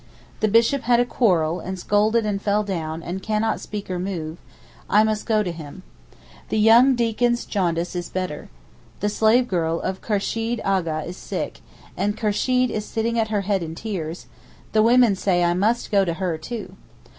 The 0.39 0.47
Bishop 0.47 0.81
had 0.81 0.99
a 0.99 1.05
quarrel, 1.05 1.59
and 1.59 1.77
scolded 1.77 2.25
and 2.25 2.41
fell 2.41 2.63
down, 2.63 3.03
and 3.03 3.21
cannot 3.21 3.59
speak 3.61 3.87
or 3.87 3.99
move; 3.99 4.39
I 4.89 5.03
must 5.03 5.27
go 5.27 5.43
to 5.43 5.51
him. 5.51 5.83
The 6.49 6.57
young 6.57 6.95
deacon's 6.95 7.45
jaundice 7.45 7.95
is 7.95 8.09
better. 8.09 8.49
The 8.99 9.09
slave 9.09 9.47
girl 9.47 9.79
of 9.79 10.01
Kursheed 10.01 10.59
A'gha 10.65 11.05
is 11.05 11.17
sick, 11.17 11.61
and 11.95 12.17
Kursheed 12.17 12.71
is 12.71 12.83
sitting 12.83 13.19
at 13.19 13.27
her 13.27 13.41
head 13.41 13.61
in 13.61 13.75
tears; 13.75 14.25
the 14.71 14.81
women 14.81 15.15
say 15.15 15.43
I 15.43 15.53
must 15.53 15.91
go 15.91 16.03
to 16.03 16.15
her, 16.15 16.35
too. 16.35 16.75